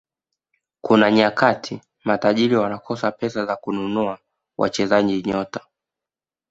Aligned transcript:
kuna 0.81 1.11
nyakati 1.11 1.81
matajiri 2.03 2.55
wanakosa 2.55 3.11
pesa 3.11 3.45
za 3.45 3.55
kununua 3.55 4.19
wachezaji 4.57 5.21
nyota 5.23 5.59